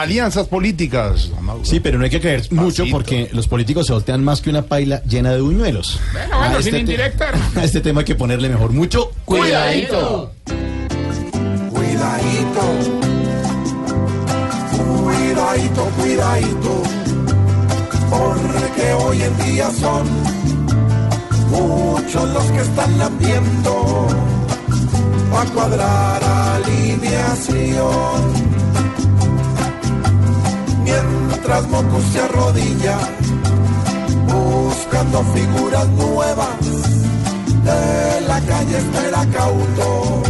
alianzas 0.00 0.46
políticas. 0.48 1.30
Sí, 1.62 1.80
pero 1.80 1.98
no 1.98 2.04
hay 2.04 2.10
que 2.10 2.20
creer 2.20 2.46
mucho 2.52 2.84
porque 2.90 3.28
los 3.32 3.48
políticos 3.48 3.86
se 3.86 3.92
voltean 3.92 4.22
más 4.24 4.40
que 4.40 4.50
una 4.50 4.62
paila 4.62 5.02
llena 5.04 5.32
de 5.32 5.40
buñuelos. 5.40 5.98
Bueno, 6.12 6.38
bueno, 6.38 6.62
sin 6.62 6.72
te- 6.72 6.78
indirecta. 6.80 7.30
a 7.56 7.64
este 7.64 7.80
tema 7.80 8.00
hay 8.00 8.04
que 8.04 8.14
ponerle 8.14 8.48
mejor 8.48 8.72
mucho 8.72 9.10
Cuidadito. 9.24 10.32
Cuidadito, 11.70 12.62
cuidadito, 15.04 15.84
cuidadito, 15.98 16.82
porque 18.10 18.92
hoy 19.04 19.22
en 19.22 19.36
día 19.52 19.70
son 19.70 20.06
muchos 21.50 22.28
los 22.30 22.44
que 22.44 22.60
están 22.60 22.98
lambiendo 22.98 24.06
a 25.36 25.44
cuadrar 25.52 26.22
alineación. 26.64 28.35
Mientras 31.48 31.70
Mocus 31.70 32.04
se 32.06 32.18
arrodilla 32.18 32.98
buscando 34.26 35.22
figuras 35.32 35.86
nuevas, 35.90 36.60
de 37.62 38.20
la 38.26 38.40
calle 38.40 38.78
espera 38.78 39.24
cauto 39.32 40.22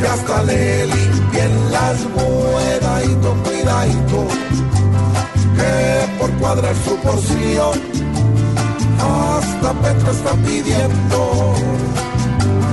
que 0.00 0.06
hasta 0.06 0.42
le 0.44 0.86
limpien 0.86 1.70
las 1.70 1.98
cuidadito, 2.14 3.34
cuidadito, 3.44 4.26
que 5.56 6.18
por 6.18 6.30
cuadrar 6.38 6.74
su 6.76 6.96
porción, 6.96 7.78
hasta 8.96 9.72
Petro 9.82 10.12
está 10.12 10.32
pidiendo, 10.32 11.54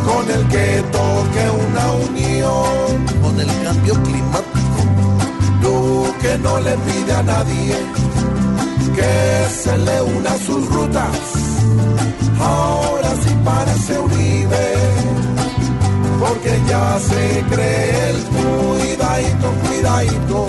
con 0.06 0.32
el 0.32 0.48
que 0.48 0.82
toque 0.94 1.50
una 1.68 1.92
unión, 2.10 3.22
con 3.22 3.38
el 3.38 3.64
cambio 3.66 4.02
climático, 4.04 4.57
No 6.44 6.60
le 6.60 6.78
pide 6.78 7.14
a 7.14 7.24
nadie 7.24 7.76
que 8.96 9.48
se 9.62 9.78
le 9.78 10.02
una 10.02 10.38
sus 10.38 10.66
rutas, 10.68 11.18
ahora 12.40 13.10
sí 13.24 13.36
parece 13.44 14.00
Uribe 14.00 14.88
porque 16.20 16.60
ya 16.68 17.00
se 17.00 17.44
cree 17.50 18.10
el 18.10 18.24
cuidadito, 18.24 19.52
cuidadito, 19.68 20.48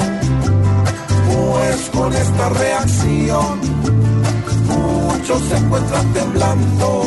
pues 1.27 1.91
con 1.93 2.13
esta 2.15 2.49
reacción 2.51 3.61
muchos 4.67 5.43
se 5.43 5.57
encuentran 5.57 6.13
temblando 6.13 7.03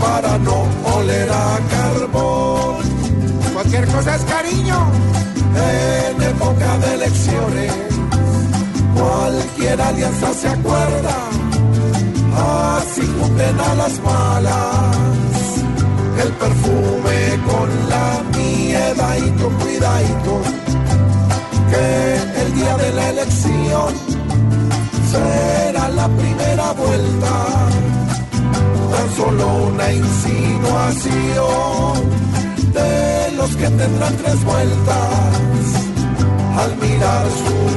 para 0.00 0.38
no 0.38 0.64
oler 0.96 1.30
a 1.30 1.58
carbón. 1.70 2.82
Cualquier 3.52 3.86
cosa 3.88 4.16
es 4.16 4.22
cariño. 4.22 4.90
En 5.50 6.18
de 6.18 6.32
cualquier 8.94 9.80
alianza 9.80 10.34
se 10.34 10.48
acuerda, 10.48 11.16
así 12.78 13.02
cumplen 13.02 13.60
a 13.60 13.74
las 13.74 14.00
malas. 14.00 14.96
El 16.22 16.32
perfume 16.32 17.38
con 17.48 17.68
la 17.88 18.22
miedadito, 18.36 19.48
cuidadito, 19.60 20.42
que 21.70 21.86
el 22.42 22.54
día 22.54 22.76
de 22.76 22.92
la 22.92 23.10
elección 23.10 23.94
será 25.10 25.88
la 25.88 26.08
primera 26.08 26.72
vuelta, 26.72 27.32
tan 28.92 29.08
solo 29.16 29.44
una 29.72 29.92
insinuación 29.92 31.10
de 32.74 33.32
los 33.36 33.56
que 33.56 33.68
tendrán 33.70 34.16
tres 34.16 34.44
vueltas 34.44 35.79
al 36.60 36.76
mirar 36.76 37.26
su. 37.30 37.69